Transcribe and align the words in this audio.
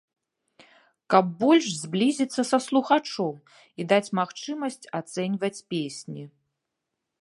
Каб 1.13 1.25
больш 1.43 1.65
зблізіцца 1.81 2.41
са 2.53 2.59
слухачом 2.69 3.35
і 3.83 3.89
даць 3.93 4.13
магчымасць 4.21 4.83
ацэньваць 5.03 5.57
песні. 5.75 6.23